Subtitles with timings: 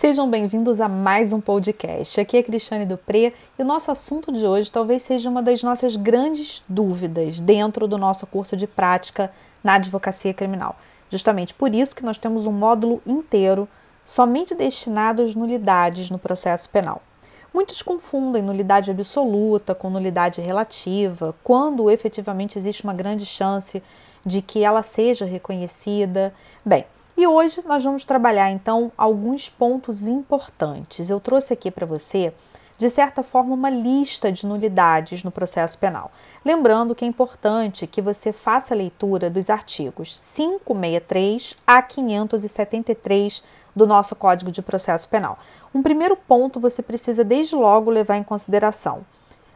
[0.00, 2.20] Sejam bem-vindos a mais um podcast.
[2.20, 5.96] Aqui é Cristiane Dupré e o nosso assunto de hoje talvez seja uma das nossas
[5.96, 9.28] grandes dúvidas dentro do nosso curso de prática
[9.62, 10.76] na advocacia criminal.
[11.10, 13.68] Justamente por isso que nós temos um módulo inteiro
[14.04, 17.02] somente destinado às nulidades no processo penal.
[17.52, 23.82] Muitos confundem nulidade absoluta com nulidade relativa, quando efetivamente existe uma grande chance
[24.24, 26.32] de que ela seja reconhecida.
[26.64, 26.84] Bem,
[27.18, 31.10] e hoje nós vamos trabalhar então alguns pontos importantes.
[31.10, 32.32] Eu trouxe aqui para você,
[32.78, 36.12] de certa forma, uma lista de nulidades no processo penal.
[36.44, 43.42] Lembrando que é importante que você faça a leitura dos artigos 563 a 573
[43.74, 45.40] do nosso Código de Processo Penal.
[45.74, 49.04] Um primeiro ponto você precisa desde logo levar em consideração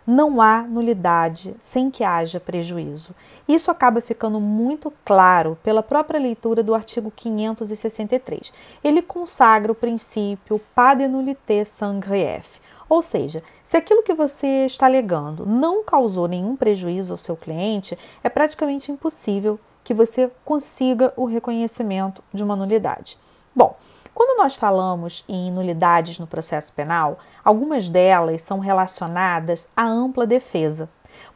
[0.07, 3.15] não há nulidade sem que haja prejuízo.
[3.49, 8.53] Isso acaba ficando muito claro pela própria leitura do artigo 563.
[8.83, 14.67] Ele consagra o princípio pas de nullité sans grief, ou seja, se aquilo que você
[14.67, 21.13] está alegando não causou nenhum prejuízo ao seu cliente, é praticamente impossível que você consiga
[21.17, 23.19] o reconhecimento de uma nulidade.
[23.55, 23.77] Bom,
[24.15, 30.89] quando nós falamos em nulidades no processo penal, algumas delas são relacionadas à ampla defesa.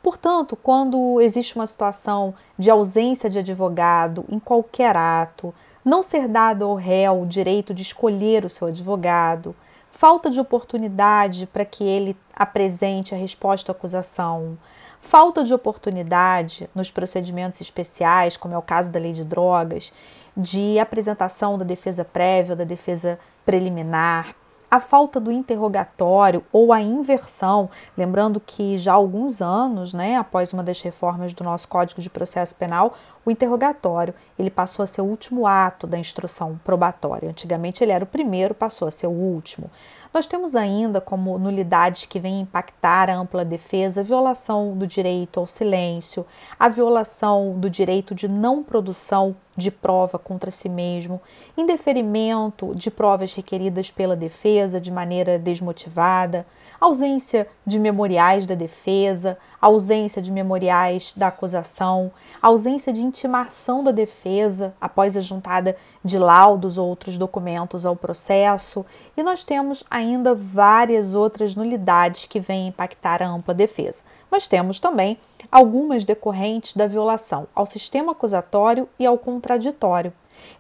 [0.03, 5.55] Portanto, quando existe uma situação de ausência de advogado em qualquer ato,
[5.85, 9.55] não ser dado ao réu o direito de escolher o seu advogado,
[9.89, 14.59] falta de oportunidade para que ele apresente a resposta à acusação,
[15.01, 19.93] falta de oportunidade nos procedimentos especiais, como é o caso da lei de drogas,
[20.37, 24.35] de apresentação da defesa prévia, da defesa preliminar,
[24.71, 30.53] a falta do interrogatório ou a inversão, lembrando que já há alguns anos, né, após
[30.53, 35.03] uma das reformas do nosso Código de Processo Penal, o interrogatório ele passou a ser
[35.03, 37.31] o último ato da instrução probatória.
[37.31, 39.71] Antigamente ele era o primeiro, passou a ser o último.
[40.17, 45.39] Nós temos ainda como nulidades que vêm impactar a ampla defesa a violação do direito
[45.39, 46.25] ao silêncio,
[46.59, 51.21] a violação do direito de não produção de prova contra si mesmo,
[51.55, 56.47] indeferimento de provas requeridas pela defesa de maneira desmotivada,
[56.81, 62.11] ausência de memoriais da defesa, ausência de memoriais da acusação,
[62.41, 68.87] ausência de intimação da defesa após a juntada de laudos ou outros documentos ao processo,
[69.17, 74.03] e nós temos ainda várias outras nulidades que vêm impactar a ampla defesa.
[74.31, 75.19] Mas temos também
[75.51, 80.13] algumas decorrentes da violação ao sistema acusatório e ao contraditório.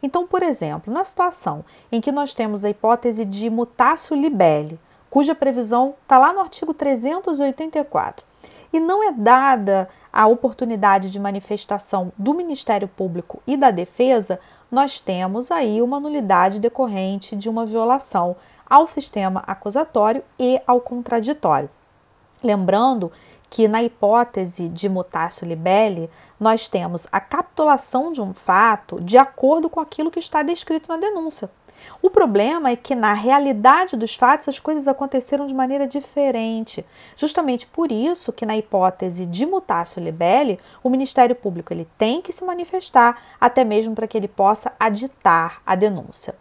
[0.03, 5.34] Então, por exemplo, na situação em que nós temos a hipótese de mutácio libelli, cuja
[5.34, 8.25] previsão está lá no artigo 384,
[8.76, 14.38] e não é dada a oportunidade de manifestação do Ministério Público e da Defesa,
[14.70, 18.36] nós temos aí uma nulidade decorrente de uma violação
[18.69, 21.70] ao sistema acusatório e ao contraditório.
[22.42, 23.10] Lembrando
[23.48, 29.70] que na hipótese de mutácio libelli, nós temos a capitulação de um fato de acordo
[29.70, 31.48] com aquilo que está descrito na denúncia.
[32.00, 36.84] O problema é que na realidade dos fatos as coisas aconteceram de maneira diferente.
[37.16, 42.32] Justamente por isso que na hipótese de mutácio libelli, o Ministério Público ele tem que
[42.32, 46.34] se manifestar até mesmo para que ele possa aditar a denúncia.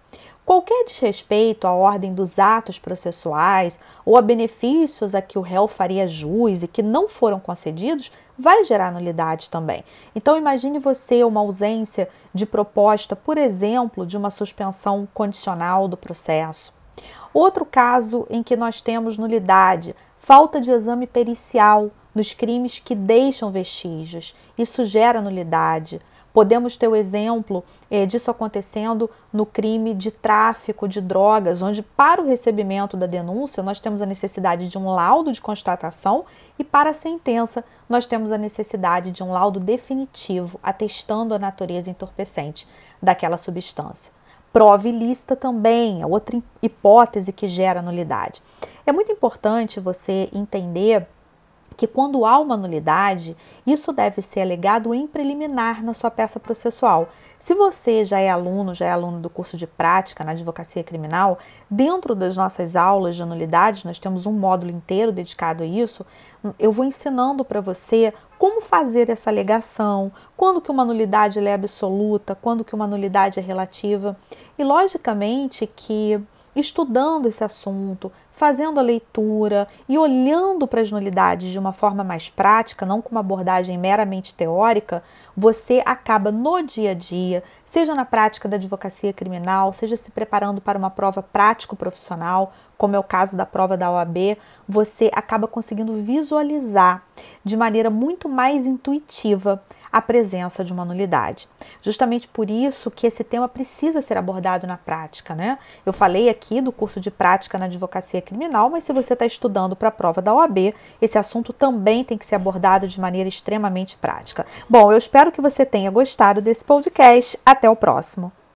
[0.45, 6.07] Qualquer desrespeito à ordem dos atos processuais ou a benefícios a que o réu faria
[6.07, 9.83] jus e que não foram concedidos vai gerar nulidade também.
[10.15, 16.71] Então imagine você uma ausência de proposta, por exemplo, de uma suspensão condicional do processo.
[17.33, 23.51] Outro caso em que nós temos nulidade, falta de exame pericial nos crimes que deixam
[23.51, 24.35] vestígios.
[24.57, 25.99] Isso gera nulidade.
[26.35, 32.21] Podemos ter o exemplo eh, disso acontecendo no crime de tráfico de drogas, onde, para
[32.21, 36.25] o recebimento da denúncia, nós temos a necessidade de um laudo de constatação
[36.59, 41.89] e, para a sentença, nós temos a necessidade de um laudo definitivo atestando a natureza
[41.89, 42.67] entorpecente
[43.01, 44.11] daquela substância.
[44.51, 48.43] Prova ilícita também é outra hipótese que gera nulidade.
[48.85, 51.07] É muito importante você entender
[51.77, 53.35] que quando há uma nulidade,
[53.65, 57.09] isso deve ser alegado em preliminar na sua peça processual.
[57.39, 61.37] Se você já é aluno, já é aluno do curso de prática na advocacia criminal,
[61.69, 66.05] dentro das nossas aulas de nulidades, nós temos um módulo inteiro dedicado a isso,
[66.57, 72.35] eu vou ensinando para você como fazer essa alegação, quando que uma nulidade é absoluta,
[72.35, 74.17] quando que uma nulidade é relativa.
[74.57, 76.19] E logicamente que
[76.55, 82.29] estudando esse assunto, fazendo a leitura e olhando para as nulidades de uma forma mais
[82.29, 85.01] prática, não com uma abordagem meramente teórica,
[85.35, 90.59] você acaba no dia a dia, seja na prática da advocacia criminal, seja se preparando
[90.59, 94.37] para uma prova prático-profissional, como é o caso da prova da OAB,
[94.67, 97.03] você acaba conseguindo visualizar
[97.41, 99.63] de maneira muito mais intuitiva
[99.95, 101.47] a presença de uma nulidade.
[101.81, 105.57] Justamente por isso que esse tema precisa ser abordado na prática, né?
[105.85, 109.75] Eu falei aqui do curso de prática na advocacia criminal, mas se você está estudando
[109.75, 113.95] para a prova da OAB, esse assunto também tem que ser abordado de maneira extremamente
[113.95, 114.45] prática.
[114.69, 117.39] Bom, eu espero que você tenha gostado desse podcast.
[117.45, 118.31] Até o próximo.